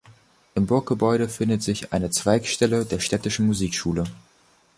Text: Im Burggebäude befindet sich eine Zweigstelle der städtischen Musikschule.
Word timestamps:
Im 0.55 0.65
Burggebäude 0.65 1.25
befindet 1.27 1.61
sich 1.61 1.93
eine 1.93 2.09
Zweigstelle 2.09 2.85
der 2.87 2.99
städtischen 2.99 3.45
Musikschule. 3.45 4.05